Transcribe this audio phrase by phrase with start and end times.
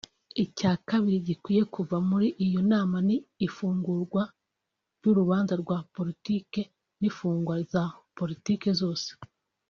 [0.43, 3.17] Icya kabiri gikwiye kuva muri iyo nama ni
[3.47, 4.21] ifungurwa
[4.97, 6.61] ry’urubaga rwa politike
[6.99, 7.83] n’imfungwa za
[8.17, 9.09] politike zose